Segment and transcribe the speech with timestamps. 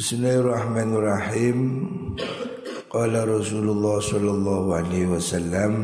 [0.00, 1.58] Bismillahirrahmanirrahim.
[2.88, 5.74] Qala Rasulullah sallallahu alaihi wasallam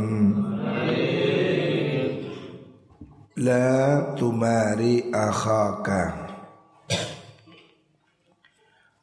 [3.36, 6.32] La tumari akhaka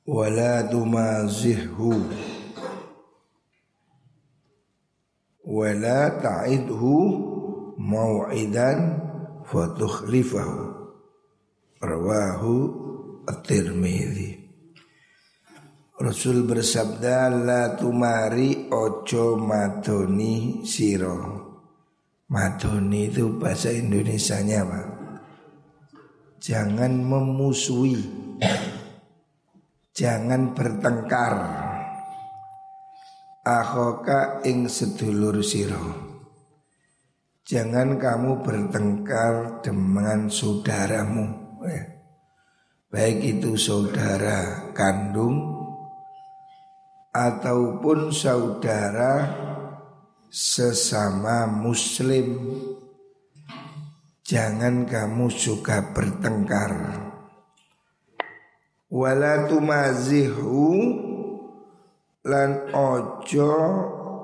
[0.09, 1.93] wa la tumazihhu
[5.45, 6.97] wa la ta'idhu
[7.77, 8.97] mau'idan
[9.45, 10.89] fatukhlifahu
[11.85, 12.53] rawahu
[13.29, 14.42] at-Tirmidzi
[15.93, 21.17] Rasul bersabda la tumari ojo madoni siro.
[22.33, 24.81] Madoni itu bahasa Indonesianya apa?
[26.41, 28.01] Jangan memusuhi.
[29.93, 31.33] Jangan bertengkar.
[33.45, 35.93] Akhoka ing sedulur siro.
[37.45, 41.25] Jangan kamu bertengkar dengan saudaramu.
[41.69, 41.85] Ya.
[42.89, 45.52] Baik itu saudara kandung
[47.13, 49.29] ataupun saudara
[50.33, 52.57] sesama muslim.
[54.25, 56.73] Jangan kamu suka bertengkar.
[58.89, 60.65] Wala tumazihu
[62.23, 63.53] lan ojo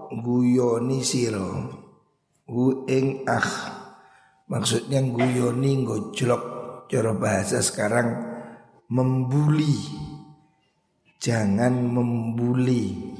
[0.10, 1.52] guyoni siro
[2.50, 3.50] hu ing ah
[4.50, 6.44] maksudnya guyoni gojlok
[6.90, 8.24] cara bahasa sekarang
[8.90, 9.78] membuli
[11.20, 13.12] jangan membuli.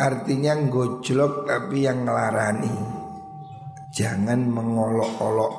[0.00, 2.76] Artinya gojlok tapi yang ngelarani.
[3.92, 5.54] Jangan mengolok-olok.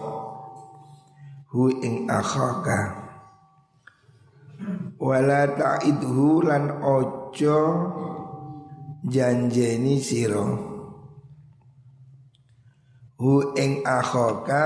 [1.52, 3.04] Hu ing akhaka.
[4.98, 7.60] Wala ta'idhu lan ojo
[9.06, 10.48] janjeni siro.
[13.22, 14.66] Hu ing akhaka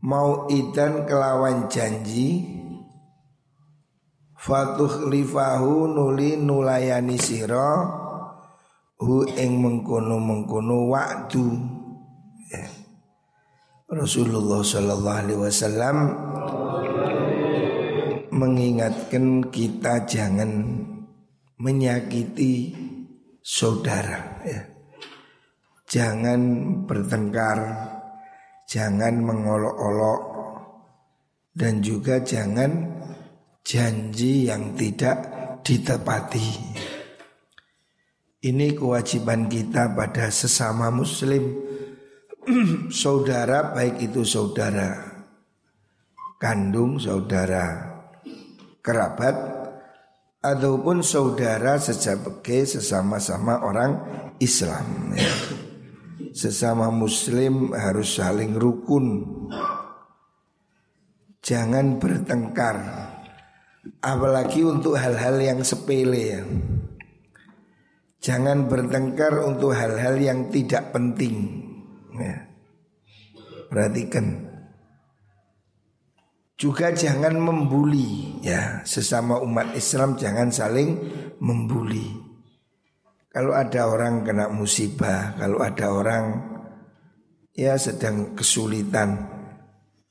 [0.00, 2.63] mau idan kelawan janji
[4.44, 7.72] Fatuh lifahu nuli nulayani siro
[9.00, 11.44] Hu ing mengkono mengkono waktu
[12.52, 12.68] ya.
[13.88, 15.96] Rasulullah Sallallahu Alaihi Wasallam
[18.36, 20.76] mengingatkan kita jangan
[21.56, 22.76] menyakiti
[23.40, 24.60] saudara ya.
[25.88, 26.40] Jangan
[26.84, 27.58] bertengkar
[28.68, 30.20] Jangan mengolok-olok
[31.56, 32.93] Dan juga jangan
[33.64, 35.18] janji yang tidak
[35.64, 36.48] ditepati.
[38.44, 41.64] Ini kewajiban kita pada sesama muslim
[42.92, 44.92] Saudara baik itu saudara
[46.36, 47.88] kandung, saudara
[48.84, 49.32] kerabat
[50.44, 53.96] Ataupun saudara sebagai sesama-sama orang
[54.44, 55.32] Islam ya.
[56.36, 59.24] Sesama muslim harus saling rukun
[61.40, 62.76] Jangan bertengkar
[64.04, 66.42] Apalagi untuk hal-hal yang sepele ya.
[68.24, 71.64] Jangan bertengkar untuk hal-hal yang tidak penting.
[72.16, 72.48] Ya.
[73.68, 74.54] Perhatikan.
[76.54, 80.96] Juga jangan membuli ya sesama umat Islam jangan saling
[81.42, 82.14] membuli.
[83.34, 86.24] Kalau ada orang kena musibah, kalau ada orang
[87.50, 89.26] ya sedang kesulitan,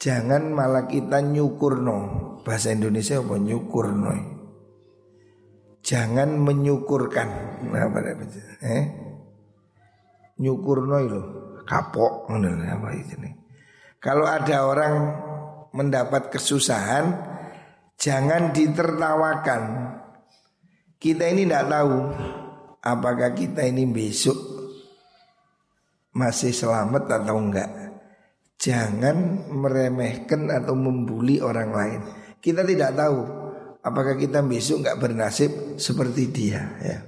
[0.03, 1.97] jangan malah kita nyukurno
[2.43, 4.19] bahasa Indonesia apa nyukur noy.
[5.83, 7.29] Jangan menyukurkan.
[7.71, 7.87] Nah,
[8.63, 8.83] eh?
[10.43, 11.21] Nyukur noy lo,
[11.63, 13.33] kapok apa itu nih.
[14.03, 14.93] Kalau ada orang
[15.71, 17.15] mendapat kesusahan,
[17.95, 19.61] jangan ditertawakan.
[20.99, 21.95] Kita ini tidak tahu
[22.79, 24.39] apakah kita ini besok
[26.15, 27.82] masih selamat atau enggak.
[28.59, 32.01] Jangan meremehkan atau membuli orang lain.
[32.39, 33.19] Kita tidak tahu
[33.83, 36.99] apakah kita besok nggak bernasib seperti dia ya.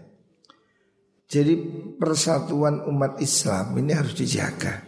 [1.26, 1.58] Jadi
[1.98, 4.86] persatuan umat Islam ini harus dijaga.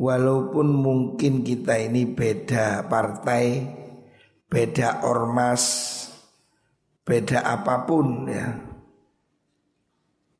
[0.00, 3.68] Walaupun mungkin kita ini beda partai,
[4.48, 5.62] beda ormas,
[7.04, 8.48] beda apa pun ya.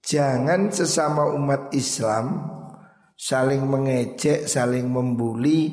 [0.00, 2.56] Jangan sesama umat Islam
[3.20, 5.68] saling mengejek, saling membuli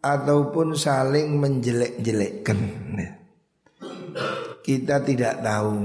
[0.00, 2.58] ataupun saling menjelek-jelekkan.
[4.64, 5.76] Kita tidak tahu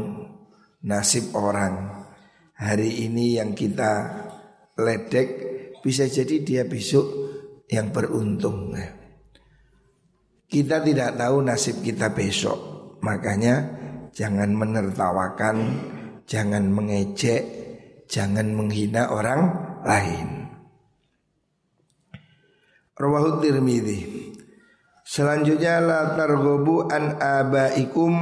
[0.88, 2.08] nasib orang
[2.56, 3.92] hari ini yang kita
[4.80, 5.28] ledek
[5.84, 7.08] bisa jadi dia besok
[7.68, 8.72] yang beruntung.
[10.48, 12.60] Kita tidak tahu nasib kita besok,
[13.04, 13.76] makanya
[14.16, 15.58] jangan menertawakan,
[16.24, 17.44] jangan mengejek,
[18.08, 19.42] jangan menghina orang
[19.84, 20.43] lain.
[23.04, 24.00] Rawahu Tirmidzi.
[25.04, 28.16] Selanjutnya la targobu an abaikum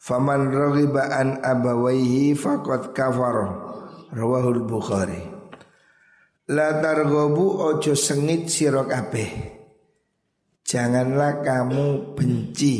[0.00, 3.68] faman raghiba an abawaihi faqad kafar.
[4.16, 5.20] Rawahul bukhari.
[6.50, 9.60] La targobu ojo sengit sira kabeh.
[10.64, 12.76] Janganlah kamu benci.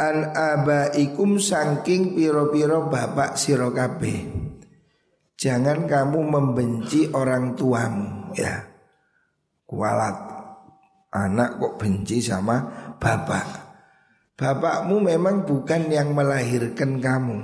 [0.00, 4.41] An abaikum saking piro-piro bapak sira kabeh
[5.38, 8.62] Jangan kamu membenci orang tuamu ya.
[9.66, 10.16] Kualat
[11.12, 12.64] anak kok benci sama
[12.96, 13.46] bapak.
[14.32, 17.38] Bapakmu memang bukan yang melahirkan kamu.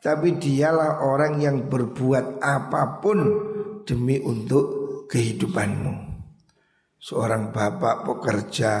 [0.00, 3.18] Tapi dialah orang yang berbuat apa pun
[3.84, 4.80] demi untuk
[5.12, 6.08] kehidupanmu.
[6.96, 8.72] Seorang bapak pekerja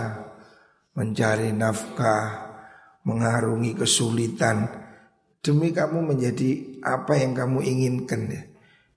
[0.96, 2.50] mencari nafkah,
[3.04, 4.64] mengarungi kesulitan,
[5.44, 8.42] demi kamu menjadi apa yang kamu inginkan ya.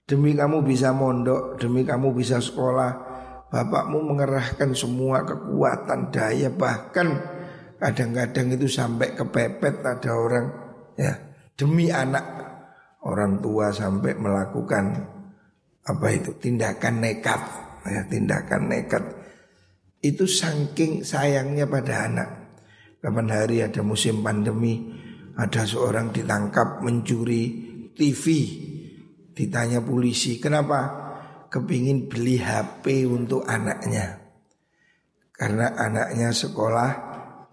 [0.03, 2.91] Demi kamu bisa mondok, demi kamu bisa sekolah,
[3.47, 7.21] bapakmu mengerahkan semua kekuatan daya bahkan
[7.80, 10.45] kadang-kadang itu sampai kepepet ada orang
[11.00, 11.13] ya.
[11.53, 12.25] Demi anak
[13.06, 14.86] orang tua sampai melakukan
[15.83, 17.41] apa itu tindakan nekat
[17.88, 19.03] ya tindakan nekat.
[20.03, 22.29] Itu saking sayangnya pada anak.
[23.03, 24.79] Kapan hari ada musim pandemi
[25.36, 28.25] ada seorang ditangkap mencuri TV
[29.34, 31.01] Ditanya polisi Kenapa?
[31.50, 34.18] Kepingin beli HP untuk anaknya?
[35.34, 36.90] Karena anaknya sekolah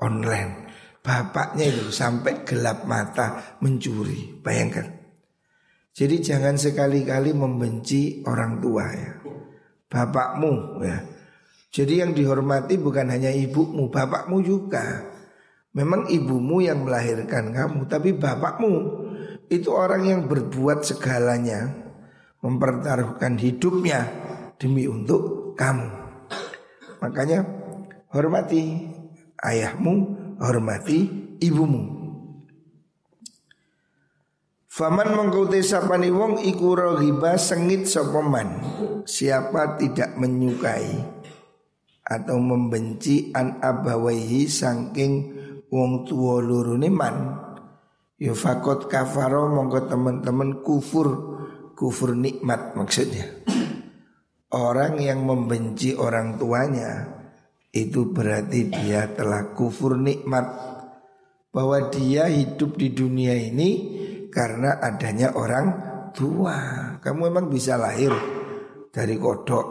[0.01, 0.73] online.
[1.01, 4.41] Bapaknya itu sampai gelap mata mencuri.
[4.41, 4.89] Bayangkan.
[5.93, 9.13] Jadi jangan sekali-kali membenci orang tua ya.
[9.89, 10.99] Bapakmu ya.
[11.69, 15.09] Jadi yang dihormati bukan hanya ibumu Bapakmu juga.
[15.71, 19.00] Memang ibumu yang melahirkan kamu Tapi bapakmu
[19.51, 21.75] itu orang yang berbuat segalanya
[22.41, 24.07] Mempertaruhkan hidupnya
[24.57, 25.89] Demi untuk kamu.
[27.03, 27.45] Makanya
[28.15, 28.89] hormati
[29.43, 29.95] ayahmu
[30.41, 31.05] Hormati
[31.43, 32.01] ibumu.
[34.71, 38.63] Faman mengkuti sapani wong iku rohiba sengit sopeman
[39.05, 40.97] Siapa tidak menyukai
[42.07, 45.13] Atau membenci an abawaihi sangking
[45.69, 47.17] wong tua lurune man
[48.21, 51.09] ya fakot kafaro monggo teman-teman kufur
[51.73, 53.41] kufur nikmat maksudnya
[54.53, 57.19] orang yang membenci orang tuanya
[57.73, 60.47] itu berarti dia telah kufur nikmat
[61.51, 63.71] bahwa dia hidup di dunia ini
[64.31, 65.67] karena adanya orang
[66.15, 66.59] tua.
[67.03, 68.15] Kamu memang bisa lahir
[68.91, 69.67] dari kodok.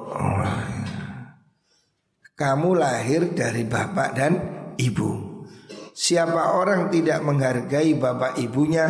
[2.36, 4.32] Kamu lahir dari bapak dan
[4.80, 5.29] ibu.
[6.00, 8.88] Siapa orang tidak menghargai bapak ibunya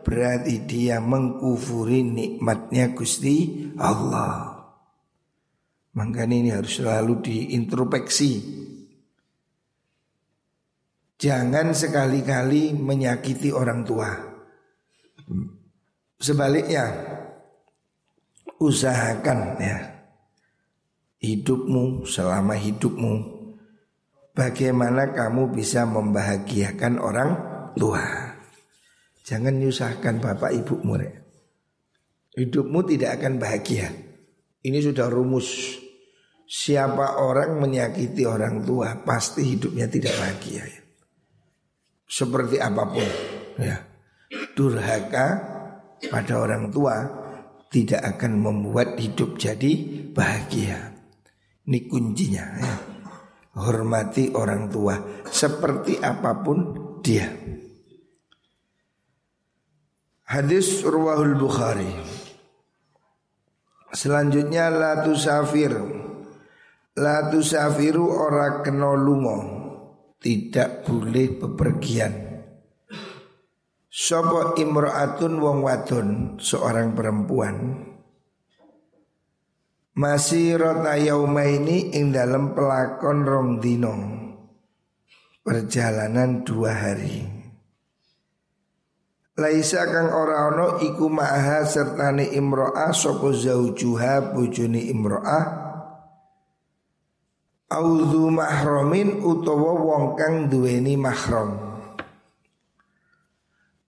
[0.00, 4.58] Berarti dia mengkufuri nikmatnya Gusti Allah.
[5.94, 8.32] Makanya ini harus selalu diintrospeksi.
[11.20, 14.08] Jangan sekali-kali menyakiti orang tua.
[16.16, 16.84] Sebaliknya
[18.60, 19.78] Usahakan ya
[21.20, 23.39] Hidupmu selama hidupmu
[24.40, 27.30] bagaimana kamu bisa membahagiakan orang
[27.76, 28.00] tua.
[29.20, 30.96] Jangan nyusahkan bapak ibumu.
[30.96, 31.12] Ya.
[32.40, 33.92] Hidupmu tidak akan bahagia.
[34.64, 35.76] Ini sudah rumus.
[36.50, 40.64] Siapa orang menyakiti orang tua pasti hidupnya tidak bahagia.
[42.10, 43.08] Seperti apa pun,
[43.60, 43.76] ya.
[44.58, 45.26] Durhaka
[46.10, 47.06] pada orang tua
[47.70, 49.72] tidak akan membuat hidup jadi
[50.10, 50.90] bahagia.
[51.70, 52.46] Ini kuncinya.
[52.58, 52.74] Ya
[53.58, 54.94] hormati orang tua
[55.26, 56.58] seperti apa pun
[57.02, 57.26] dia.
[60.30, 61.90] Hadis Ruwahul Bukhari.
[63.90, 65.74] Selanjutnya la tusafir.
[66.94, 68.94] La tusafiru ora kena.
[70.20, 72.12] Tidak boleh bepergian.
[73.90, 77.89] Sopo imro'atun wong wadon seorang perempuan
[79.96, 83.94] masih rota ini ing dalam pelakon rong dino
[85.40, 87.24] Perjalanan dua hari.
[89.40, 95.44] Laisa kang ora ono iku ma'aha sertane imro'ah Sopo zaujuha bujuni imro'ah.
[97.72, 101.54] Audhu mahromin utawa wong kang duweni mahrom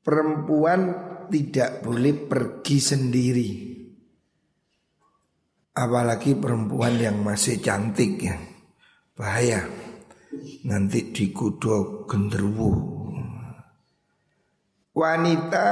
[0.00, 0.80] Perempuan
[1.26, 3.72] tidak boleh pergi sendiri
[5.73, 8.37] Apalagi perempuan yang masih cantik ya.
[9.17, 9.64] Bahaya.
[10.69, 12.71] Nanti dikudo genderuwo.
[14.93, 15.69] Wanita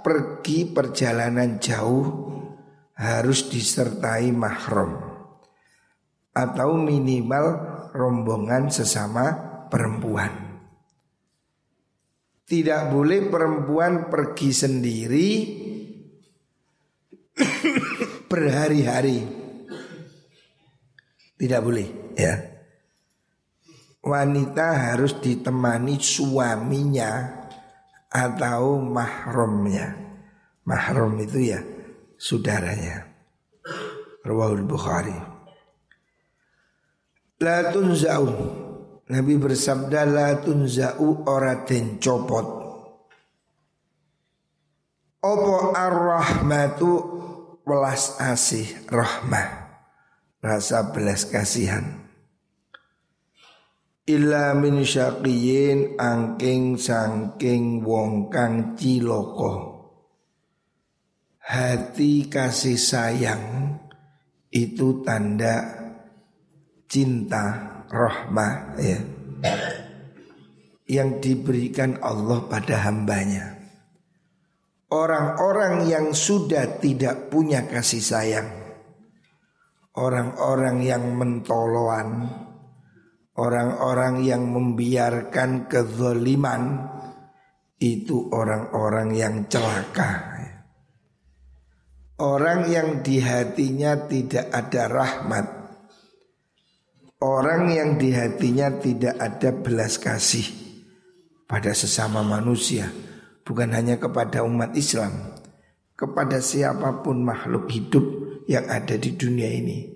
[0.00, 2.32] pergi perjalanan jauh
[2.94, 5.14] Harus disertai mahram
[6.30, 7.46] atau minimal
[7.90, 9.34] rombongan sesama
[9.66, 10.30] perempuan.
[12.46, 15.28] Tidak boleh perempuan pergi sendiri
[18.34, 19.22] berhari-hari.
[21.38, 22.34] Tidak boleh ya.
[24.02, 27.10] Wanita harus ditemani suaminya
[28.10, 29.94] atau mahramnya.
[30.66, 31.62] Mahram itu ya
[32.18, 33.06] saudaranya.
[34.26, 35.14] Rawahul Bukhari.
[37.38, 38.28] La tunza'u
[39.04, 42.64] Nabi bersabda la tunza'u ora den copot.
[45.24, 47.23] Opo ar-rahmatu
[47.64, 49.64] welas asih rahmah.
[50.44, 52.04] Rasa belas kasihan.
[54.04, 59.72] Illa min syaqiyin angking sangking wong kang ciloko.
[61.40, 63.76] Hati kasih sayang
[64.52, 65.64] itu tanda
[66.88, 67.44] cinta
[67.88, 69.00] rahmah ya
[70.84, 73.53] yang diberikan Allah pada hambanya.
[74.92, 78.48] Orang-orang yang sudah tidak punya kasih sayang,
[79.96, 82.28] orang-orang yang mentoloan,
[83.34, 86.90] orang-orang yang membiarkan kezoliman,
[87.80, 90.34] itu orang-orang yang celaka.
[92.14, 95.46] Orang yang di hatinya tidak ada rahmat.
[97.18, 100.46] Orang yang di hatinya tidak ada belas kasih
[101.50, 102.86] pada sesama manusia,
[103.44, 105.38] bukan hanya kepada umat Islam,
[105.94, 108.04] kepada siapa pun makhluk hidup
[108.50, 109.92] yang ada di dunia ini.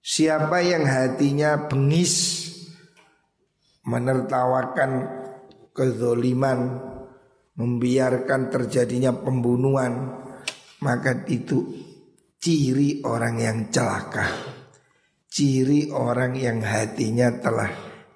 [0.00, 2.46] Siapa yang hatinya bengis
[3.84, 4.90] menertawakan
[5.74, 6.78] kezoliman,
[7.58, 10.22] membiarkan terjadinya pembunuhan,
[10.80, 11.66] maka itu
[12.38, 14.56] ciri orang yang celaka
[15.36, 17.68] ciri orang yang hatinya telah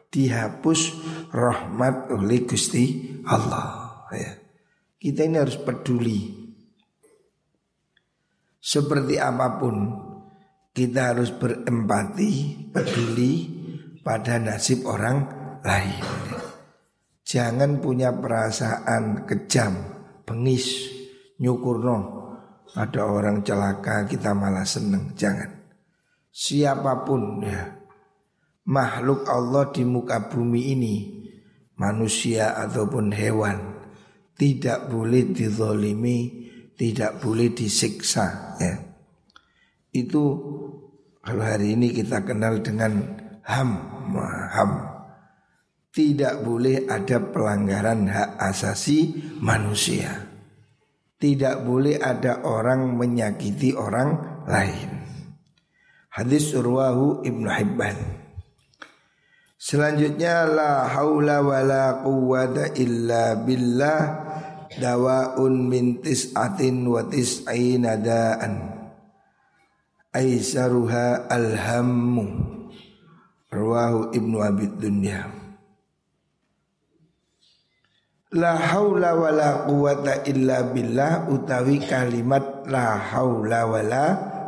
[0.09, 0.81] dihapus
[1.29, 3.80] rahmat oleh Gusti Allah.
[4.15, 4.33] Ya.
[5.01, 6.19] Kita ini harus peduli.
[8.61, 9.77] Seperti apa pun
[10.77, 12.31] kita harus berempati,
[12.69, 13.33] peduli
[14.05, 15.19] pada nasib orang
[15.65, 16.05] lain.
[17.25, 19.73] Jangan punya perasaan kejam,
[20.29, 20.91] bengis,
[21.41, 22.21] nyukurno.
[22.71, 25.61] Ada orang celaka kita malah seneng, jangan
[26.31, 27.75] siapa pun ya
[28.71, 30.97] makhluk Allah di muka bumi ini
[31.75, 33.59] manusia ataupun hewan
[34.41, 36.49] tidak boleh dizolimi
[36.81, 38.73] tidak boleh disiksa ya.
[39.93, 40.25] Itu
[41.21, 43.71] kalau hari ini kita kenal dengan ham
[44.49, 44.73] ham
[45.93, 49.13] tidak boleh ada pelanggaran hak asasi
[49.45, 50.33] manusia.
[51.21, 55.05] Tidak boleh ada orang menyakiti orang lain.
[56.17, 57.99] Hadis urwahu Ibnu Hibban.
[59.61, 64.20] Selanjutnya la haula wala quwwata illa billah
[64.81, 68.55] dawaun min tis'atin wa tis'ina da'an.
[70.17, 72.27] Aisaruha alhammu.
[73.51, 75.27] Rawahu Ibnu Abi Dunya.
[78.31, 84.05] La haula wala quwwata illa billah utawi kalimat la haula wala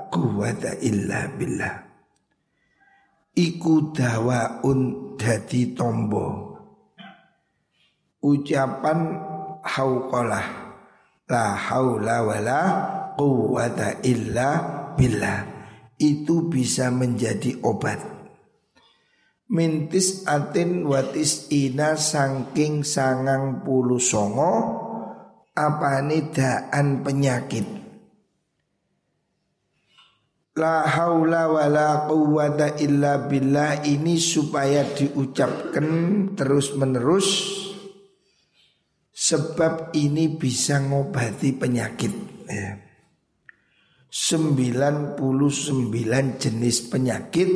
[0.06, 1.82] quwata illa billah.
[3.34, 4.80] Iku dawaun
[5.18, 6.54] dadi tombo.
[8.22, 9.18] Ucapan
[9.62, 10.46] hauqalah.
[11.30, 12.60] La haula wala
[13.16, 14.50] quwata illa
[14.98, 15.40] billah.
[15.96, 18.02] Itu bisa menjadi obat.
[19.52, 24.80] Mintis atin watis ina sangking sangang puluh songo
[25.52, 26.00] Apa
[26.32, 27.82] daan penyakit?
[30.56, 32.08] La haula wa la
[32.80, 35.88] illa billah ini supaya diucapkan
[36.32, 37.28] terus menerus
[39.22, 42.10] Sebab ini bisa ngobati penyakit.
[42.50, 42.74] Ya.
[44.10, 45.14] 99
[46.42, 47.50] jenis penyakit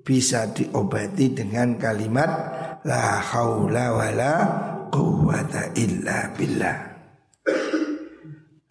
[0.00, 2.32] bisa diobati dengan kalimat
[2.88, 4.34] La haula wa la
[4.88, 6.76] quwwata illa billah.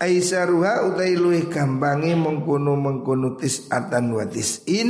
[0.01, 4.89] Aisaruha utai luih gampangi mengkono mengkono tis'atan wa tis'in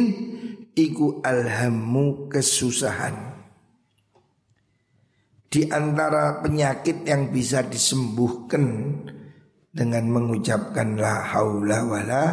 [0.74, 3.33] Iku alhamu kesusahan
[5.54, 8.66] Di antara penyakit yang bisa disembuhkan
[9.70, 12.26] Dengan mengucapkan la haula wa la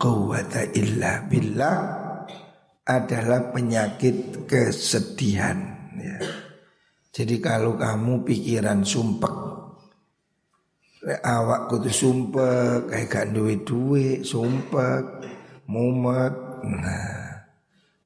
[0.00, 1.76] quwata illa billah
[2.88, 5.60] Adalah penyakit kesedihan
[6.00, 6.18] ya.
[7.12, 9.30] Jadi kalau kamu pikiran sumpek
[11.22, 15.02] awak kudu sumpek kayak gak duwe duwe sumpek
[15.66, 17.22] mumet nah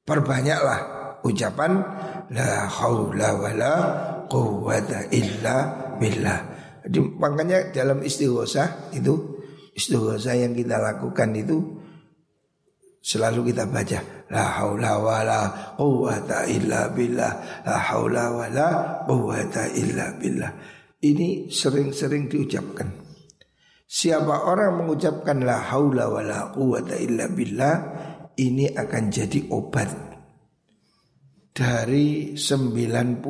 [0.06, 0.80] Perbanyaklah
[1.26, 1.82] ucapan
[2.30, 3.74] la haula wala
[4.30, 5.56] quwata illa
[5.98, 6.40] billah.
[6.86, 9.42] Jadi makanya dalam istighosah itu
[9.74, 11.56] istighosah yang kita lakukan itu
[13.02, 15.40] selalu kita baca la haula wala
[15.78, 18.68] quwata illa billah la haula wala
[19.06, 20.52] quwata illa billah.
[21.02, 22.88] Ini sering-sering diucapkan.
[23.86, 27.74] Siapa orang mengucapkan la haula wala quwata illa billah
[28.38, 30.05] ini akan jadi obat
[31.56, 33.24] dari 99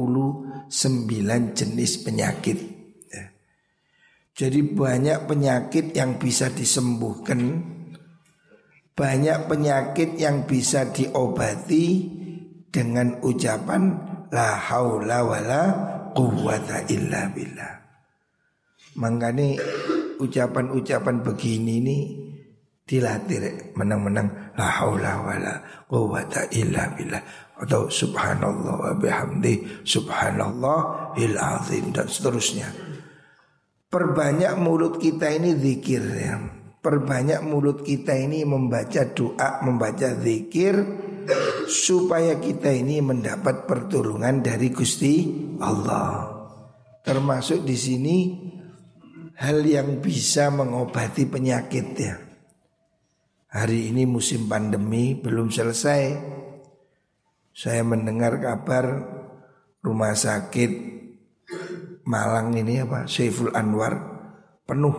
[1.55, 2.59] jenis penyakit.
[3.07, 3.31] Ya.
[4.35, 7.63] Jadi banyak penyakit yang bisa disembuhkan,
[8.99, 11.87] banyak penyakit yang bisa diobati
[12.67, 13.95] dengan ucapan
[14.35, 15.63] la haula wala
[16.11, 17.75] quwata illa billah.
[18.99, 19.55] Makanya
[20.19, 22.26] ucapan-ucapan begini ini
[22.87, 25.55] dilatih menang-menang la haula wala
[25.91, 27.19] quwata illa billah
[27.59, 32.71] atau subhanallah wa bihamdi subhanallah il azim dan seterusnya.
[33.91, 36.37] Perbanyak mulut kita ini zikir ya.
[36.79, 40.79] Perbanyak mulut kita ini membaca doa, membaca zikir
[41.67, 45.27] supaya kita ini mendapat pertolongan dari Gusti
[45.59, 46.31] Allah.
[47.03, 48.17] Termasuk di sini
[49.39, 52.26] hal yang bisa mengobati penyakit ya.
[53.57, 56.13] Hari ini musim pandemi belum selesai.
[57.57, 58.85] Saya mendengar kabar
[59.81, 60.93] rumah sakit
[62.05, 63.97] Malang ini apa Saiful Anwar
[64.69, 64.95] penuh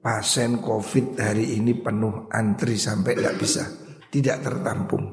[0.00, 3.68] pasien COVID hari ini penuh antri sampai tidak bisa
[4.08, 5.04] tidak tertampung.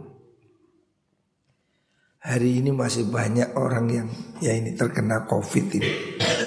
[2.23, 4.07] Hari ini masih banyak orang yang
[4.39, 5.91] ya ini terkena COVID ini.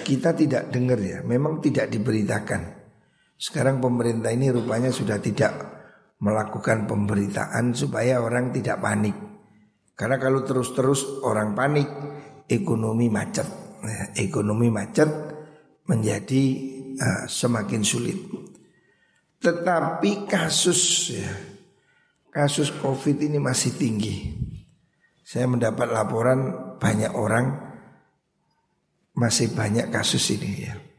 [0.01, 2.84] Kita tidak dengar ya, memang tidak diberitakan.
[3.45, 5.53] Sekarang pemerintah ini rupanya sudah tidak
[6.25, 9.13] melakukan pemberitaan supaya orang tidak panik.
[9.93, 11.85] Karena kalau terus-terus orang panik,
[12.49, 13.45] ekonomi macet.
[13.85, 15.13] Nah, ekonomi macet
[15.85, 16.43] menjadi
[16.97, 18.17] uh, semakin sulit.
[19.45, 21.33] Tetapi kasus ya,
[22.33, 24.33] kasus COVID ini masih tinggi.
[25.21, 26.41] Saya mendapat laporan
[26.81, 27.61] banyak orang
[29.13, 30.94] masih banyak kasus ini ya.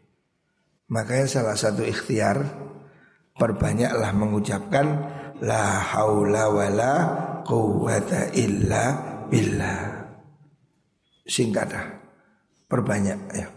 [0.86, 2.46] Makanya salah satu ikhtiar
[3.34, 4.86] perbanyaklah mengucapkan
[5.42, 6.94] la haula wala
[7.42, 8.84] quwata illa
[9.28, 9.82] billah.
[11.26, 11.86] Singkatlah.
[12.70, 13.48] Perbanyak ya.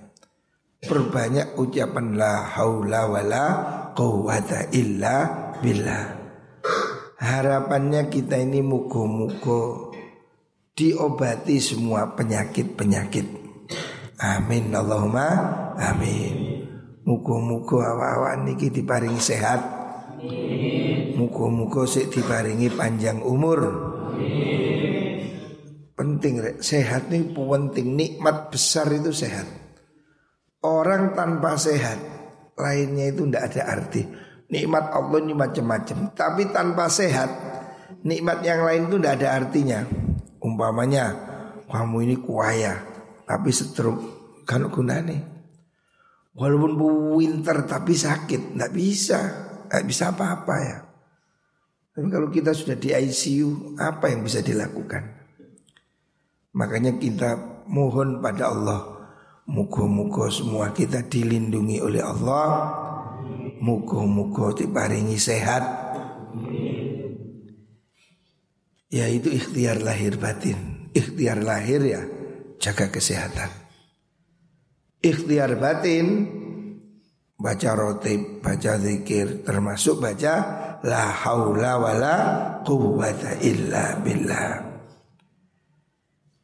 [0.79, 3.45] Perbanyak ucapan la haula wala
[3.93, 5.17] quwata illa
[5.61, 6.17] billah.
[7.19, 9.91] Harapannya kita ini mugo-mugo
[10.79, 13.27] diobati semua penyakit-penyakit.
[14.23, 15.27] Amin Allahumma
[15.75, 16.58] amin.
[17.09, 19.61] Muga-muga awak-awak niki diparingi sehat.
[21.17, 23.65] Muga-muga sik diparingi panjang umur.
[25.97, 29.49] Penting rek, sehat nih penting nikmat besar itu sehat.
[30.61, 31.97] Orang tanpa sehat
[32.61, 34.05] lainnya itu ndak ada arti.
[34.53, 37.31] Nikmat Allah ini macam-macam, tapi tanpa sehat
[38.05, 39.81] nikmat yang lain itu ndak ada artinya.
[40.45, 41.17] Umpamanya
[41.73, 42.79] kamu ini kuaya
[43.29, 44.03] tapi stroke
[44.49, 45.28] kan gunane.
[46.39, 46.79] Walaupun
[47.19, 49.19] winter tapi sakit, nggak bisa,
[49.67, 50.79] nggak bisa apa-apa ya.
[51.99, 55.19] Tapi kalau kita sudah di ICU, apa yang bisa dilakukan?
[56.55, 57.35] Makanya kita
[57.67, 58.81] mohon pada Allah,
[59.51, 62.71] mugo-mugo semua kita dilindungi oleh Allah,
[63.59, 65.63] mugo-mugo diparingi sehat.
[68.95, 72.03] Ya itu ikhtiar lahir batin, ikhtiar lahir ya
[72.63, 73.68] jaga kesehatan.
[74.99, 76.27] Ikhtiar batin
[77.39, 80.35] baca roti, baca zikir termasuk baca
[80.83, 82.17] la haula wala
[82.67, 84.51] quwwata illa billah.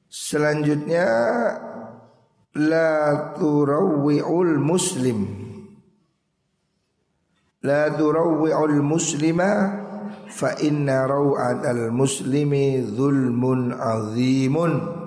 [0.07, 1.07] Selanjutnya
[2.55, 2.91] la
[3.35, 5.19] turawwi'ul muslim.
[7.67, 9.51] La turawwi'ul muslima
[10.31, 15.04] fa inna raw'atal muslimi zulmun azimun.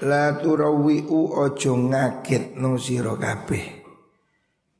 [0.00, 3.84] La turawi'u ojo ngaget no siro kabeh.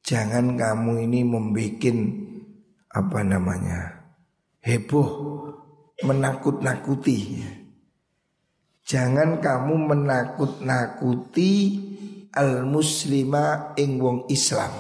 [0.01, 1.93] Jangan kamu ini membuat
[2.89, 4.01] apa namanya
[4.65, 5.09] heboh
[6.09, 7.45] menakut-nakuti.
[8.81, 11.53] Jangan kamu menakut-nakuti
[12.33, 14.73] al muslima ing wong Islam.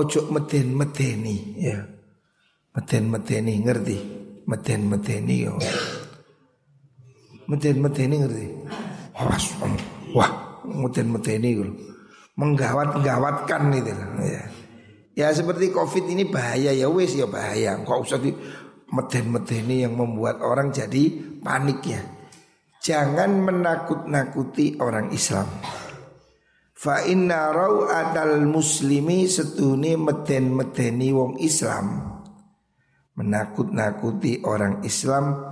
[0.00, 1.76] Ojo meden-medeni ya.
[2.72, 3.98] Meden-medeni ngerti?
[4.48, 5.60] Meden-medeni yo.
[7.52, 8.46] Meden-medeni ngerti
[9.20, 9.52] Awas,
[10.16, 11.72] wah, meten-meteni gitu.
[12.40, 13.92] Menggawat-gawatkan itu
[14.24, 14.44] ya.
[15.12, 17.84] ya seperti covid ini bahaya ya wes ya bahaya.
[17.84, 18.32] Kok usah di
[18.88, 22.00] meden-medeni yang membuat orang jadi panik ya.
[22.80, 25.44] Jangan menakut-nakuti orang Islam.
[26.72, 27.52] Fa inna
[27.92, 32.08] adal muslimi setuni meden-medeni wong Islam.
[33.20, 35.44] Menakut-nakuti orang Islam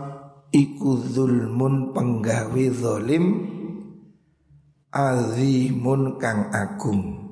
[0.49, 3.25] iku zulmun penggawe zalim
[4.92, 7.29] azimun kang agung.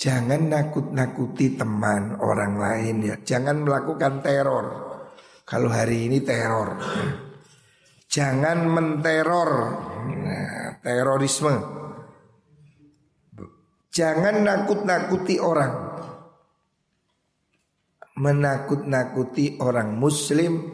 [0.00, 3.20] Jangan nakut-nakuti teman orang lain ya.
[3.20, 4.66] Jangan melakukan teror.
[5.44, 6.80] Kalau hari ini teror.
[8.08, 9.50] Jangan menteror.
[10.08, 11.56] Nah, terorisme.
[13.92, 15.74] Jangan nakut-nakuti orang.
[18.16, 20.64] Menakut-nakuti orang muslim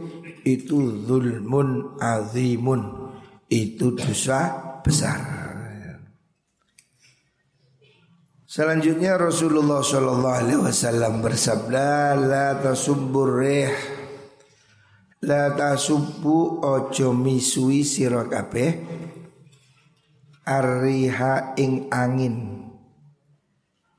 [0.46, 3.10] itu zulmun azimun.
[3.50, 5.18] Itu dosa besar.
[8.46, 13.74] Selanjutnya Rasulullah Shallallahu Alaihi Wasallam bersabda, la tasubbur rih,
[15.26, 18.80] la tasubbu ojo misui sira kabeh,
[20.46, 22.64] arriha ing angin.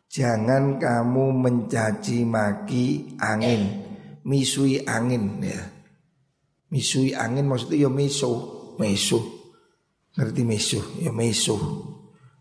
[0.10, 3.86] Jangan kamu mencaci maki angin,
[4.26, 5.62] misui angin ya.
[6.74, 8.32] Misui angin maksudnya ya meso,
[8.82, 9.37] meso.
[10.18, 11.56] Ngerti meso, ya meso.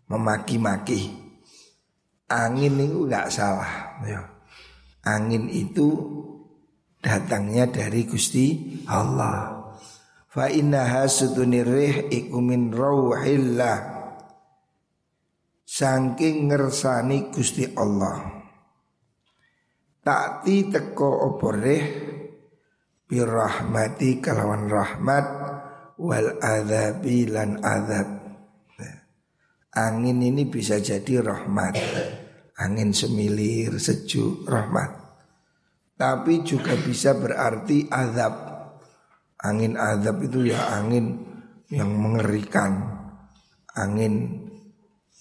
[0.09, 1.27] Memaki-maki
[2.27, 4.01] angin itu nggak salah.
[4.03, 4.21] Ya.
[5.07, 5.87] Angin itu
[6.99, 9.71] datangnya dari Gusti Allah.
[10.27, 13.95] Fa innaha sutunirih iku min rauhillah.
[15.67, 18.35] Saking ngersani Gusti Allah.
[20.03, 21.83] Takti teko oporeh
[23.07, 25.25] birahmati kalawan rahmat
[25.97, 28.07] wal adzabi lan adzab.
[29.77, 31.77] Angin ini bisa jadi rahmat.
[32.57, 34.89] Angin semilir, sejuk, rahmat.
[35.93, 38.47] Tapi juga bisa berarti azab
[39.37, 41.21] Angin azab itu ya angin
[41.69, 42.89] yang mengerikan.
[43.77, 44.43] Angin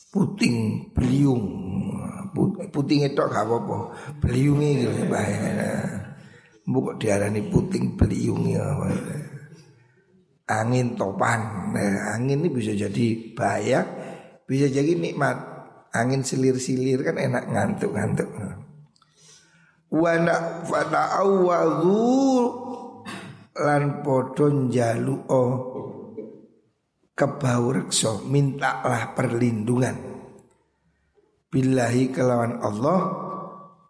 [0.08, 1.44] puting beliung.
[2.72, 3.92] Puting itu gak apa-apa.
[4.20, 5.52] Beliungnya gitu bahaya
[6.66, 8.64] Bukan diarani puting beliung ya
[10.46, 13.82] Angin topan nah, Angin ini bisa jadi bahaya
[14.46, 15.58] bisa jadi nikmat.
[15.90, 18.28] Angin silir-silir kan enak ngantuk-ngantuk.
[19.90, 20.12] Wa
[20.68, 22.04] fata'awwadhu
[23.56, 25.44] lan padha njaluka
[27.16, 29.96] kebaureksa mintalah perlindungan
[31.48, 33.00] billahi kelawan Allah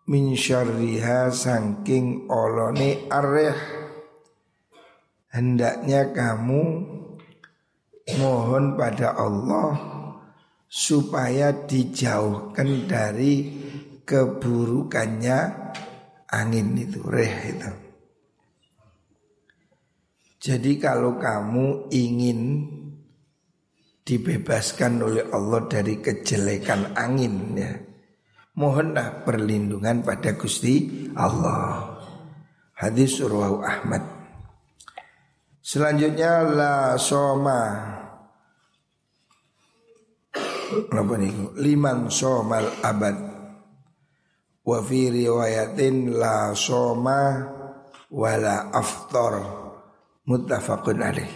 [0.06, 3.85] min syarriha saking olone areh
[5.36, 6.64] hendaknya kamu
[8.16, 9.76] mohon pada Allah
[10.64, 13.52] supaya dijauhkan dari
[14.08, 15.38] keburukannya
[16.32, 17.72] angin itu reh itu.
[20.40, 22.40] Jadi kalau kamu ingin
[24.06, 27.74] dibebaskan oleh Allah dari kejelekan angin ya,
[28.54, 31.98] mohonlah perlindungan pada Gusti Allah.
[32.78, 34.15] Hadis Surah Ahmad.
[35.66, 37.62] Selanjutnya la soma
[40.94, 41.58] Napa niku?
[41.58, 43.16] Liman somal abad.
[44.62, 47.42] Wa fi riwayatin la soma
[48.14, 49.34] wala aftar.
[50.26, 51.32] Muttafaqun alaih.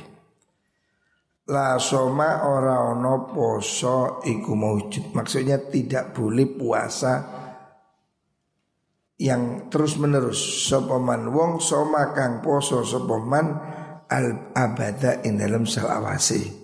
[1.50, 5.10] La soma ora ono poso iku maujud.
[5.10, 7.14] Maksudnya tidak boleh puasa
[9.18, 10.38] yang terus menerus
[10.70, 13.78] sopaman wong soma kang poso sopaman
[14.10, 16.60] al abada in dalam salawasi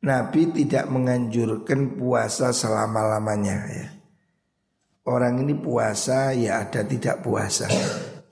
[0.00, 3.88] Nabi tidak menganjurkan puasa selama-lamanya ya.
[5.04, 7.68] Orang ini puasa ya ada tidak puasa.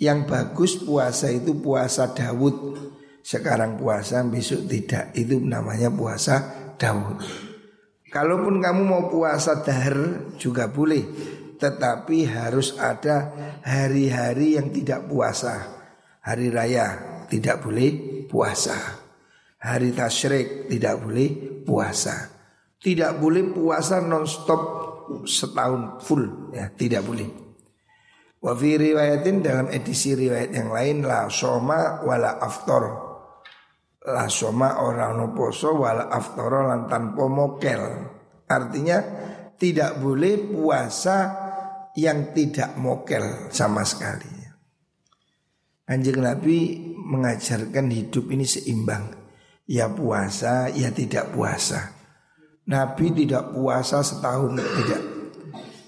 [0.01, 2.73] Yang bagus puasa itu puasa Dawud.
[3.21, 5.13] Sekarang puasa besok tidak.
[5.13, 6.41] Itu namanya puasa
[6.81, 7.21] Dawud.
[8.09, 11.05] Kalaupun kamu mau puasa dahar juga boleh.
[11.61, 13.29] Tetapi harus ada
[13.61, 15.85] hari-hari yang tidak puasa.
[16.25, 16.87] Hari raya
[17.29, 18.77] tidak boleh puasa.
[19.59, 21.31] Hari tasyrik tidak boleh
[21.67, 22.31] puasa.
[22.79, 24.61] Tidak boleh puasa nonstop
[25.27, 27.27] setahun full ya, tidak boleh.
[28.39, 32.85] Wa riwayatin dalam edisi riwayat yang lain la soma wala aftor.
[34.07, 37.83] La soma orang no poso wala aftor lan tanpa mokel.
[38.47, 38.99] Artinya
[39.59, 41.17] tidak boleh puasa
[41.99, 44.38] yang tidak mokel sama sekali.
[45.89, 49.09] Anjing Nabi mengajarkan hidup ini seimbang
[49.69, 51.97] ya puasa, ya tidak puasa.
[52.69, 55.03] Nabi tidak puasa setahun tidak.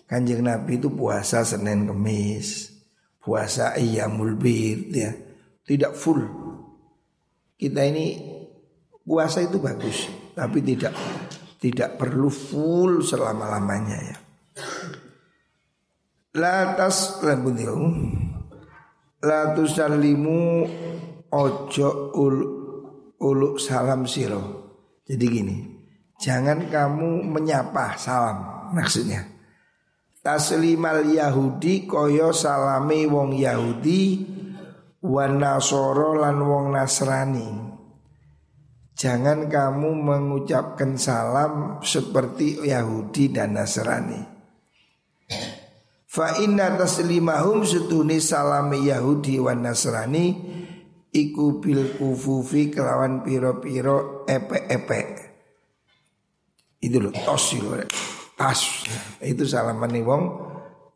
[0.08, 2.72] Kanjeng Nabi itu puasa Senin Kemis,
[3.20, 5.12] puasa iya mulbir ya.
[5.64, 6.24] Tidak full.
[7.54, 8.16] Kita ini
[9.04, 10.96] puasa itu bagus, tapi tidak
[11.60, 14.16] tidak perlu full selama-lamanya ya.
[16.40, 17.76] Latas lambuntiu
[19.20, 20.64] La tusallimu
[21.28, 22.36] ojo ul,
[23.20, 24.42] uluk salam siro
[25.04, 25.56] Jadi gini
[26.16, 29.28] Jangan kamu menyapa salam Maksudnya.
[30.20, 34.02] Taslimal Yahudi koyo salame wong Yahudi
[35.00, 37.48] Wan Nasoro lan wong Nasrani.
[38.92, 44.29] Jangan kamu mengucapkan salam seperti Yahudi dan Nasrani.
[46.10, 50.34] Fa inna taslimahum setuni salam Yahudi wa Nasrani
[51.14, 55.00] iku bil kufufi kelawan piro-piro epe-epe.
[56.82, 57.70] Itu loh tos itu
[58.34, 58.60] tas.
[59.22, 60.22] Itu salaman wong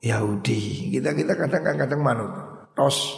[0.03, 0.91] Yahudi.
[0.99, 2.33] Kita kita kadang-kadang manut
[2.75, 3.15] tos.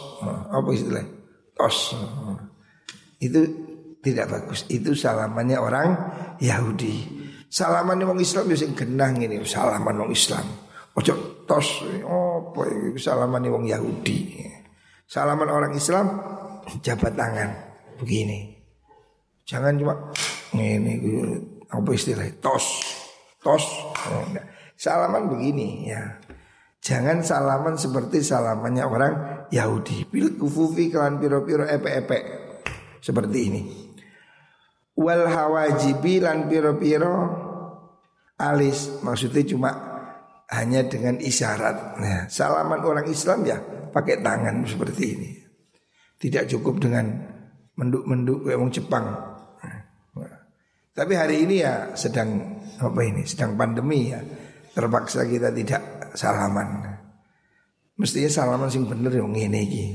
[0.53, 1.09] Apa istilahnya?
[1.57, 1.97] Tos.
[3.17, 3.41] Itu
[4.05, 4.69] tidak bagus.
[4.69, 5.87] Itu salamannya orang
[6.45, 7.25] Yahudi.
[7.49, 10.45] Salaman orang Islam bisa genang ini salaman orang Islam.
[10.93, 14.43] Ojo tos oh boy, salaman orang Yahudi.
[15.07, 16.19] Salaman orang Islam
[16.83, 17.49] jabat tangan
[17.97, 18.59] begini.
[19.47, 19.95] Jangan cuma
[20.53, 20.99] ini
[21.71, 22.83] apa istilahnya tos
[23.39, 23.63] tos.
[24.75, 26.19] salaman begini ya.
[26.83, 29.13] Jangan salaman seperti salamannya orang
[29.49, 30.11] Yahudi.
[30.11, 32.19] Bil kufufi kelan piro-piro epe-epe
[32.99, 33.61] seperti ini
[34.97, 37.15] wal hawajibi lan piro-piro
[38.41, 39.69] alis maksudnya cuma
[40.51, 41.99] hanya dengan isyarat.
[41.99, 43.59] Nah, salaman orang Islam ya
[43.91, 45.29] pakai tangan seperti ini.
[46.17, 47.05] Tidak cukup dengan
[47.77, 49.05] menduk-menduk kayak orang Jepang.
[50.97, 53.21] Tapi hari ini ya sedang apa ini?
[53.21, 54.17] Sedang pandemi ya.
[54.73, 56.89] Terpaksa kita tidak salaman.
[58.01, 59.85] Mestinya salaman sing bener yang ini iki.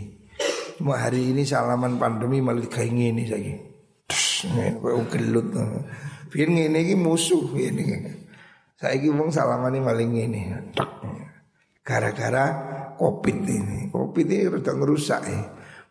[0.78, 3.54] Cuma hari ini salaman pandemi malah kayak gini lagi.
[4.78, 5.50] Kowe gelut.
[6.30, 7.82] Biyen ngene iki musuh ngene.
[8.82, 10.42] Saiki wong salamane maling ngene.
[11.86, 12.44] Gara-gara
[12.98, 13.86] Covid ini.
[13.94, 15.42] Covid ini udah ngerusak ya.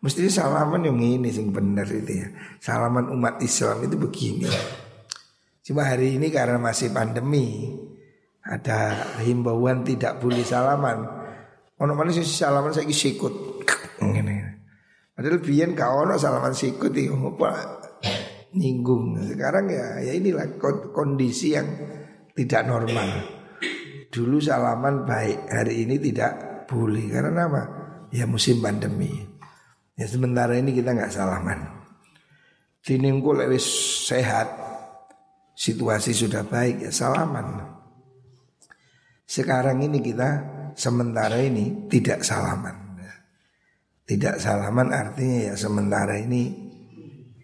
[0.04, 2.28] Mesti salaman yang ini sing bener itu ya.
[2.60, 4.44] Salaman umat Islam itu begini.
[5.64, 7.72] Cuma hari ini karena masih pandemi
[8.44, 11.00] ada himbauan tidak boleh salaman.
[11.80, 13.64] Ono mana sih salaman saya sikut.
[14.04, 14.60] Ngene.
[15.16, 17.08] Padahal biyen gak ono salaman sikut iki
[18.52, 19.16] nyinggung.
[19.16, 20.60] Sekarang ya ya inilah
[20.92, 21.68] kondisi yang
[22.36, 23.08] tidak normal.
[24.12, 27.62] Dulu salaman baik, hari ini tidak boleh karena apa?
[28.12, 29.08] Ya musim pandemi.
[29.96, 31.64] Ya sementara ini kita nggak salaman.
[32.82, 33.64] Diningku lewis
[34.08, 34.52] sehat,
[35.56, 37.72] situasi sudah baik ya salaman.
[39.24, 40.28] Sekarang ini kita
[40.76, 43.00] sementara ini tidak salaman.
[44.02, 46.52] Tidak salaman artinya ya sementara ini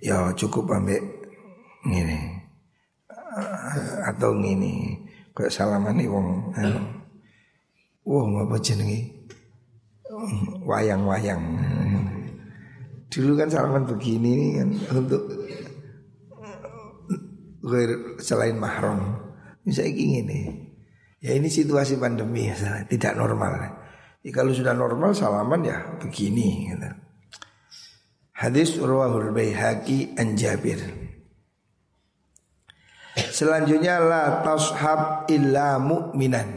[0.03, 1.01] ya cukup ambek
[1.87, 2.39] ngene
[4.09, 5.05] atau ngene
[5.37, 6.81] kayak salaman nih wong anu.
[8.09, 9.29] Wah apa jenenge?
[10.65, 11.45] Wayang-wayang.
[13.13, 15.23] Dulu kan salaman begini kan untuk
[18.25, 19.29] selain mahram.
[19.63, 20.69] Bisa ingin ini
[21.19, 23.79] ya ini situasi pandemi ya tidak normal.
[24.23, 26.91] Ya, kalau sudah normal salaman ya begini gitu.
[28.39, 30.79] Hadis Rawahul Baihaqi an Jabir.
[33.19, 36.49] Selanjutnya la tashab illa mu'minan.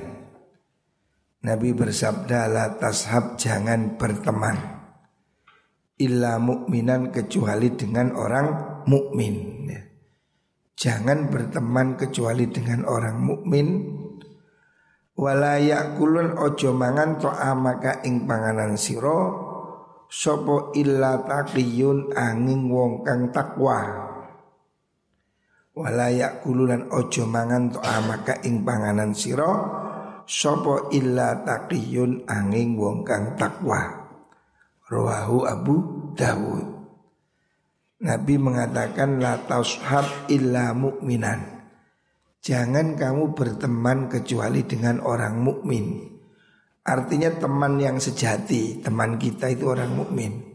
[1.41, 4.58] Nabi bersabda la tashab jangan berteman
[6.02, 8.47] illa mu'minan kecuali dengan orang
[8.86, 9.65] mukmin.
[10.78, 13.67] Jangan berteman kecuali dengan orang mukmin.
[15.13, 19.50] Wala yakulun ojo mangan to'amaka ing panganan siro
[20.12, 24.11] Sopo illa taqiyun angin wong kang takwa
[25.71, 29.79] Walayak kululan ojo mangan to amaka ing panganan siro
[30.27, 34.12] Sopo illa taqiyun angin wong kang takwa
[34.91, 35.75] Rawahu Abu
[36.12, 36.67] Dawud
[38.03, 41.62] Nabi mengatakan la taushab illa mu'minan
[42.41, 46.10] Jangan kamu berteman kecuali dengan orang mukmin.
[46.81, 50.50] Artinya teman yang sejati, teman kita itu orang mukmin.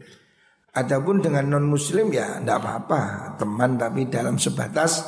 [0.77, 5.01] Adapun dengan non muslim ya tidak apa-apa, teman tapi dalam sebatas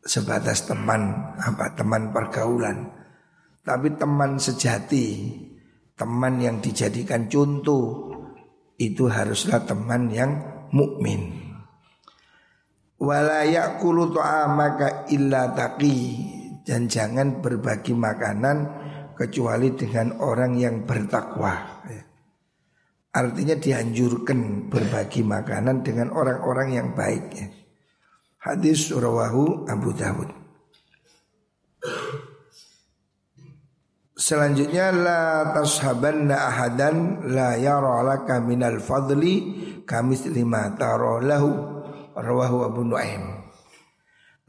[0.00, 2.88] sebatas teman apa teman pergaulan.
[3.60, 5.36] Tapi teman sejati,
[5.96, 8.12] teman yang dijadikan contoh
[8.80, 10.32] itu haruslah teman yang
[10.72, 11.44] mukmin.
[13.00, 14.16] Walayak kulu
[14.48, 15.96] maka illa taqi
[16.64, 18.56] dan jangan berbagi makanan
[19.12, 21.84] kecuali dengan orang yang bertakwa.
[21.88, 22.03] Ya.
[23.14, 27.46] Artinya dianjurkan berbagi makanan dengan orang-orang yang baik ya.
[28.42, 30.30] Hadis rawahu Abu Dawud.
[34.18, 39.34] Selanjutnya la tashabanna ahadan la yara laka minal fadli
[39.86, 41.50] kamis lima taro lahu
[42.18, 43.46] rawahu Abu Nuaim.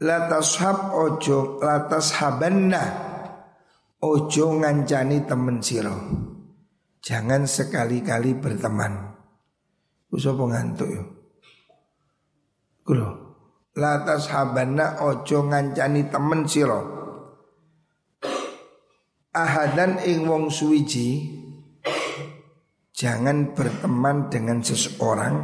[0.02, 2.82] La tashab ojo la tashabanna
[4.02, 6.25] ojo ngancani temen siro.
[7.06, 9.14] Jangan sekali-kali berteman.
[10.10, 11.04] Usah pengantuk yo.
[12.82, 13.10] Kulo
[13.78, 16.82] Latas habana ojo ngancani temen siro
[19.34, 21.34] Ahadan ing wong suwiji
[22.94, 25.34] Jangan berteman dengan seseorang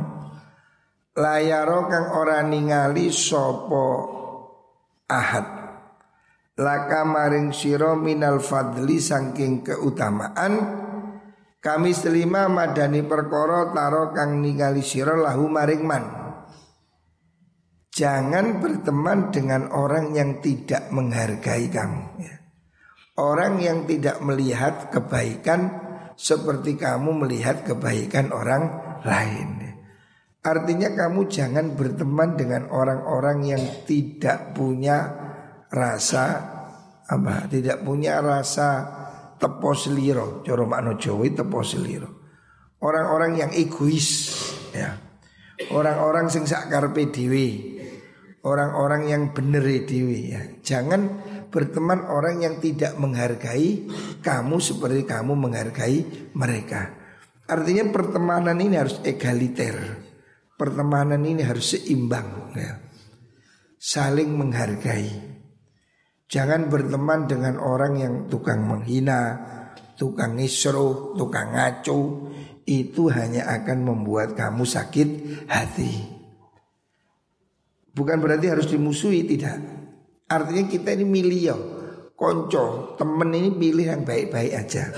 [1.18, 3.87] Layaro kang ora ningali sopo
[5.11, 5.46] ahad
[6.62, 10.82] Laka maring siro minal fadli sangking keutamaan
[11.62, 16.05] Kami selima madani perkoro taro kang ningali siro lahu maring man
[17.92, 22.35] Jangan berteman dengan orang yang tidak menghargai kamu ya.
[23.20, 25.70] Orang yang tidak melihat kebaikan
[26.16, 29.72] seperti kamu melihat kebaikan orang lain ya.
[30.42, 35.12] Artinya kamu jangan berteman dengan orang-orang yang tidak punya
[35.68, 36.25] rasa
[37.07, 37.46] apa?
[37.46, 39.02] Tidak punya rasa
[39.42, 42.22] tepos liro, coro makno Jawa tepos liro.
[42.78, 44.31] Orang-orang yang egois
[44.70, 44.94] ya.
[45.74, 47.11] Orang-orang sing sak karepe
[48.42, 50.42] orang-orang yang bener dewi ya.
[50.62, 53.87] Jangan berteman orang yang tidak menghargai
[54.22, 56.98] kamu seperti kamu menghargai mereka.
[57.46, 59.76] Artinya pertemanan ini harus egaliter.
[60.59, 62.78] Pertemanan ini harus seimbang ya.
[63.78, 65.32] Saling menghargai.
[66.33, 69.37] Jangan berteman dengan orang yang tukang menghina,
[70.01, 72.33] tukang ngisruh, tukang ngaco.
[72.64, 75.09] Itu hanya akan membuat kamu sakit
[75.45, 75.92] hati.
[77.92, 79.61] Bukan berarti harus dimusuhi tidak.
[80.25, 81.57] Artinya kita ini milih ya,
[82.16, 84.88] konco, temen ini pilih yang baik-baik aja.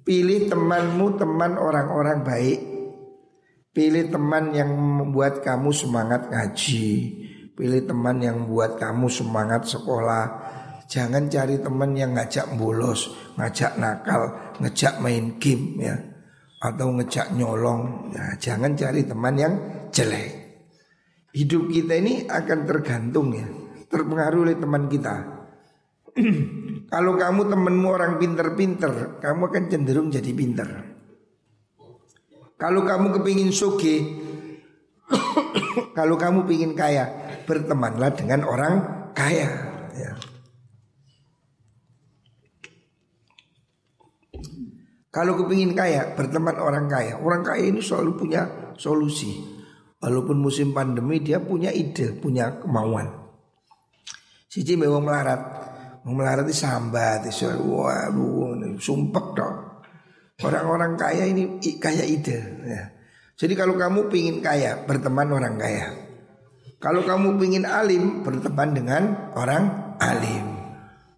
[0.00, 2.60] Pilih temanmu teman orang-orang baik.
[3.76, 7.25] Pilih teman yang membuat kamu semangat ngaji.
[7.56, 10.24] Pilih teman yang membuat kamu semangat sekolah.
[10.86, 15.96] Jangan cari teman yang ngajak bolos, ngajak nakal, ngejak main game ya.
[16.60, 18.12] Atau ngejak nyolong.
[18.12, 19.54] Ya, jangan cari teman yang
[19.88, 20.46] jelek.
[21.36, 23.44] Hidup kita ini akan tergantung ya
[23.92, 25.14] Terpengaruh oleh teman kita
[26.92, 30.68] Kalau kamu temenmu orang pinter-pinter Kamu akan cenderung jadi pinter
[32.56, 33.96] Kalau kamu kepingin suge
[35.98, 38.74] Kalau kamu pingin kaya Bertemanlah dengan orang
[39.14, 39.48] kaya
[39.94, 40.12] ya.
[45.14, 49.56] Kalau kepingin kaya Berteman orang kaya Orang kaya ini selalu punya solusi
[49.96, 53.10] Walaupun musim pandemi dia punya ide, punya kemauan.
[54.46, 55.40] Siji mau melarat,
[56.04, 57.24] melarat di sambat,
[57.64, 59.56] waduh, sumpek dong.
[60.44, 62.38] Orang-orang kaya ini kaya ide.
[62.68, 62.92] Ya.
[63.40, 66.05] Jadi kalau kamu pingin kaya, berteman orang kaya.
[66.86, 69.02] Kalau kamu pingin alim, berteman dengan
[69.34, 70.54] orang alim.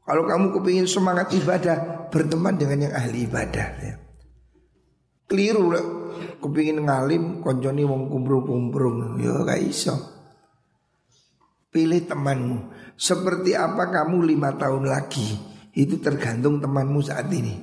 [0.01, 3.69] Kalau kamu kepingin semangat ibadah, berteman dengan yang ahli ibadah.
[3.85, 4.01] Ya.
[5.29, 5.69] Keliru
[6.41, 9.93] kepingin ngalim konconi wong kumprung-kumprung ya gak iso.
[11.69, 15.37] Pilih temanmu Seperti apa kamu lima tahun lagi
[15.77, 17.61] Itu tergantung temanmu saat ini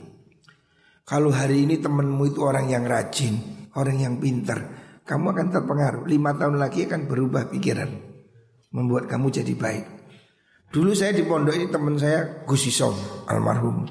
[1.01, 3.33] Kalau hari ini temanmu itu orang yang rajin
[3.73, 6.03] Orang yang pintar Kamu akan terpengaruh.
[6.09, 7.89] Lima tahun lagi akan berubah pikiran.
[8.73, 9.85] Membuat kamu jadi baik.
[10.73, 12.97] Dulu saya di pondok ini teman saya Gus Isom
[13.29, 13.85] almarhum.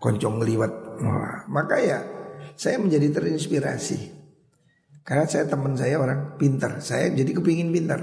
[0.00, 1.98] Koncong liwat Wah, Maka ya
[2.56, 4.16] saya menjadi terinspirasi.
[5.06, 8.00] Karena saya teman saya orang pintar, saya jadi kepingin pintar.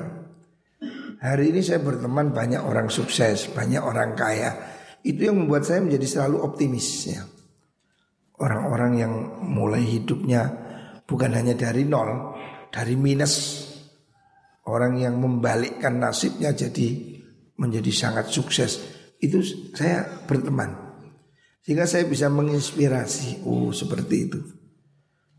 [1.19, 4.55] Hari ini saya berteman banyak orang sukses, banyak orang kaya.
[5.03, 7.27] Itu yang membuat saya menjadi selalu optimis ya.
[8.39, 9.13] Orang-orang yang
[9.43, 10.47] mulai hidupnya
[11.03, 12.32] bukan hanya dari nol,
[12.73, 13.69] dari minus.
[14.63, 17.19] Orang yang membalikkan nasibnya jadi
[17.61, 18.81] menjadi sangat sukses.
[19.21, 19.45] Itu
[19.75, 20.73] saya berteman.
[21.61, 23.45] Sehingga saya bisa menginspirasi.
[23.45, 24.39] Oh, seperti itu.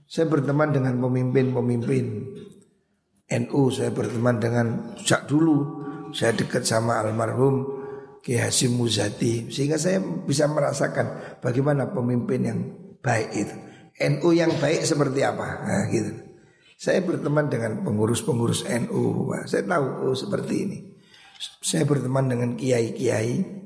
[0.04, 2.04] Saya berteman dengan pemimpin-pemimpin
[3.24, 4.66] NU, saya berteman dengan
[5.00, 7.82] sejak dulu saya dekat sama almarhum
[8.22, 12.60] Ki Hasim Muzati sehingga saya bisa merasakan bagaimana pemimpin yang
[13.04, 13.56] baik itu.
[13.94, 15.48] NU yang baik seperti apa?
[15.64, 16.33] Nah, gitu.
[16.74, 20.78] Saya berteman dengan pengurus-pengurus NU, saya tahu oh seperti ini.
[21.62, 23.62] Saya berteman dengan kiai-kiai.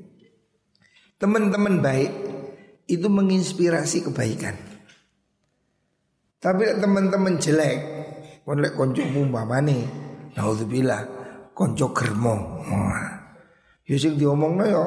[1.19, 2.11] Teman-teman baik
[2.87, 4.55] itu menginspirasi kebaikan.
[6.39, 7.77] Tapi teman-teman jelek,
[8.47, 9.83] kon lek koncomu umpamane,
[10.39, 11.03] naudzubillah,
[11.51, 12.63] konco germo.
[13.83, 14.85] Ya sing diomongno ya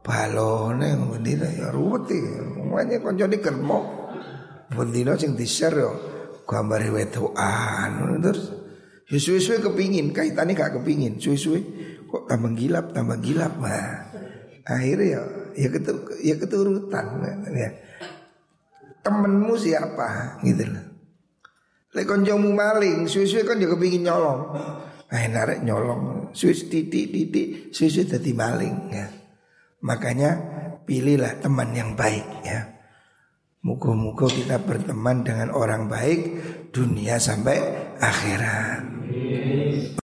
[0.00, 2.62] balone bendina ya ruwet iki.
[2.62, 3.80] Umane koncone germo.
[4.72, 5.92] Bendina sing di-share ya
[6.46, 8.54] gambare wedokan terus
[9.10, 11.60] ya suwe-suwe kepingin kaitannya gak kepingin suwe-suwe
[12.06, 14.14] kok tambah gilap tambah gilap mah
[14.66, 15.20] akhirnya ya
[15.58, 15.68] ya,
[16.22, 17.06] ya keturutan
[17.54, 17.70] ya
[19.06, 20.84] temenmu siapa gitu loh.
[21.94, 24.40] Lek konjomu maling, suwe-suwe kan juga kepingin nyolong.
[25.06, 29.06] Eh narik nyolong, suwe titik titik, suwe-suwe jadi maling ya.
[29.86, 30.30] Makanya
[30.82, 32.75] pilihlah teman yang baik ya.
[33.66, 36.38] Muka-muka kita berteman dengan orang baik
[36.70, 37.58] dunia sampai
[37.98, 38.86] akhirat.